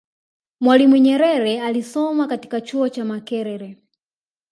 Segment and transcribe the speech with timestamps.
[0.59, 3.77] mwalimu Nyerere alisoma katika chuo cha makerere